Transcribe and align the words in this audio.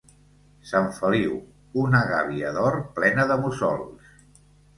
Sant 0.69 0.87
Feliu: 0.99 1.35
una 1.81 2.01
gàbia 2.13 2.55
d'or 2.57 2.79
plena 2.97 3.27
de 3.35 3.39
mussols. 3.45 4.11